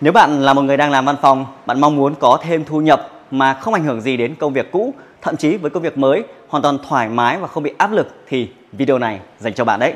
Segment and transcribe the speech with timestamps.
[0.00, 2.80] Nếu bạn là một người đang làm văn phòng, bạn mong muốn có thêm thu
[2.80, 5.98] nhập mà không ảnh hưởng gì đến công việc cũ, thậm chí với công việc
[5.98, 9.64] mới hoàn toàn thoải mái và không bị áp lực thì video này dành cho
[9.64, 9.94] bạn đấy.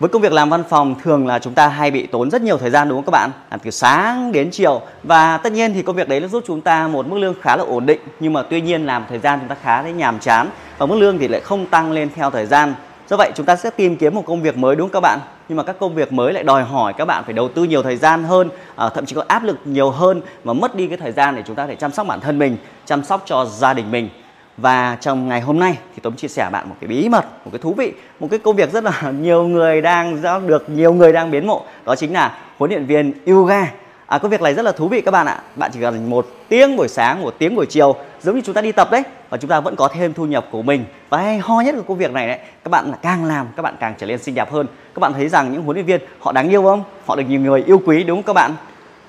[0.00, 2.58] Với công việc làm văn phòng thường là chúng ta hay bị tốn rất nhiều
[2.58, 3.30] thời gian đúng không các bạn?
[3.50, 6.60] Làm từ sáng đến chiều và tất nhiên thì công việc đấy nó giúp chúng
[6.60, 9.38] ta một mức lương khá là ổn định nhưng mà tuy nhiên làm thời gian
[9.38, 12.30] chúng ta khá là nhàm chán và mức lương thì lại không tăng lên theo
[12.30, 12.74] thời gian.
[13.08, 15.18] Do vậy chúng ta sẽ tìm kiếm một công việc mới đúng không các bạn?
[15.48, 17.82] Nhưng mà các công việc mới lại đòi hỏi các bạn phải đầu tư nhiều
[17.82, 20.96] thời gian hơn, à, thậm chí có áp lực nhiều hơn và mất đi cái
[20.96, 23.74] thời gian để chúng ta thể chăm sóc bản thân mình, chăm sóc cho gia
[23.74, 24.08] đình mình.
[24.56, 27.50] Và trong ngày hôm nay thì tôi chia sẻ bạn một cái bí mật một
[27.52, 31.12] cái thú vị một cái công việc rất là nhiều người đang được nhiều người
[31.12, 31.64] đang biến mộ.
[31.84, 33.66] Đó chính là huấn luyện viên yoga
[34.06, 35.42] À, công việc này rất là thú vị các bạn ạ.
[35.56, 38.60] Bạn chỉ cần một tiếng buổi sáng, một tiếng buổi chiều giống như chúng ta
[38.60, 40.84] đi tập đấy và chúng ta vẫn có thêm thu nhập của mình.
[41.08, 43.62] Và hay ho nhất của công việc này đấy, các bạn là càng làm các
[43.62, 44.66] bạn càng trở nên xinh đẹp hơn.
[44.94, 46.84] Các bạn thấy rằng những huấn luyện viên họ đáng yêu không?
[47.06, 48.54] Họ được nhiều người yêu quý đúng không các bạn?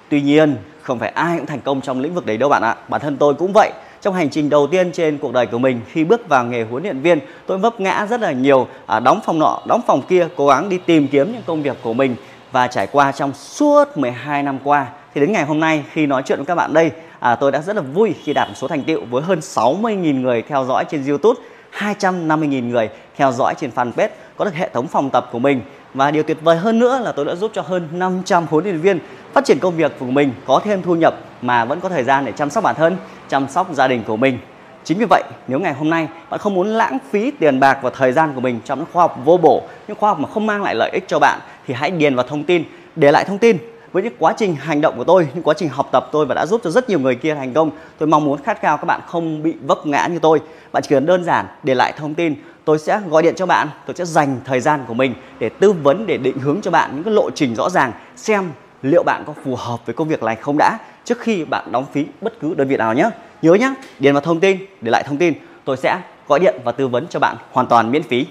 [0.09, 2.75] Tuy nhiên, không phải ai cũng thành công trong lĩnh vực đấy đâu bạn ạ.
[2.87, 5.81] Bản thân tôi cũng vậy trong hành trình đầu tiên trên cuộc đời của mình
[5.91, 9.19] khi bước vào nghề huấn luyện viên tôi vấp ngã rất là nhiều à, đóng
[9.25, 12.15] phòng nọ đóng phòng kia cố gắng đi tìm kiếm những công việc của mình
[12.51, 16.23] và trải qua trong suốt 12 năm qua thì đến ngày hôm nay khi nói
[16.25, 18.67] chuyện với các bạn đây à, tôi đã rất là vui khi đạt một số
[18.67, 21.41] thành tựu với hơn 60.000 người theo dõi trên YouTube
[21.77, 25.61] 250.000 người theo dõi trên fanpage có được hệ thống phòng tập của mình.
[25.93, 28.79] Và điều tuyệt vời hơn nữa là tôi đã giúp cho hơn 500 huấn luyện
[28.79, 28.99] viên
[29.33, 32.25] phát triển công việc của mình có thêm thu nhập mà vẫn có thời gian
[32.25, 32.97] để chăm sóc bản thân
[33.29, 34.39] chăm sóc gia đình của mình.
[34.83, 37.89] Chính vì vậy nếu ngày hôm nay bạn không muốn lãng phí tiền bạc và
[37.89, 40.45] thời gian của mình trong những khoa học vô bổ những khoa học mà không
[40.45, 42.63] mang lại lợi ích cho bạn thì hãy điền vào thông tin
[42.95, 43.57] để lại thông tin
[43.91, 46.35] với những quá trình hành động của tôi, những quá trình học tập tôi và
[46.35, 47.71] đã giúp cho rất nhiều người kia thành công.
[47.97, 50.41] Tôi mong muốn khát khao các bạn không bị vấp ngã như tôi.
[50.71, 53.67] Bạn chỉ cần đơn giản để lại thông tin, tôi sẽ gọi điện cho bạn,
[53.85, 56.91] tôi sẽ dành thời gian của mình để tư vấn, để định hướng cho bạn
[56.95, 60.23] những cái lộ trình rõ ràng, xem liệu bạn có phù hợp với công việc
[60.23, 63.09] này không đã, trước khi bạn đóng phí bất cứ đơn vị nào nhé.
[63.41, 65.33] Nhớ nhé điền vào thông tin, để lại thông tin,
[65.65, 68.25] tôi sẽ gọi điện và tư vấn cho bạn hoàn toàn miễn phí.